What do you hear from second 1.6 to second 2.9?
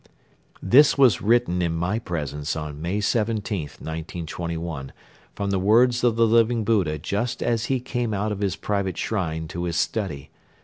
in my presence on